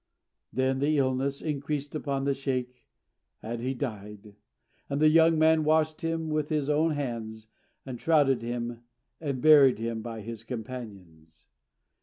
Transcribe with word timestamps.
Then 0.51 0.79
the 0.79 0.97
illness 0.97 1.43
increased 1.43 1.93
upon 1.93 2.23
the 2.23 2.33
sheykh, 2.33 2.87
and 3.43 3.61
he 3.61 3.75
died; 3.75 4.35
and 4.89 4.99
the 4.99 5.09
young 5.09 5.37
man 5.37 5.63
washed 5.63 6.01
him 6.01 6.27
with 6.31 6.49
his 6.49 6.71
own 6.71 6.93
hands, 6.93 7.45
and 7.85 8.01
shrouded 8.01 8.41
him, 8.41 8.81
and 9.19 9.41
buried 9.43 9.77
him 9.77 10.01
by 10.01 10.21
his 10.21 10.43
companions. 10.43 11.45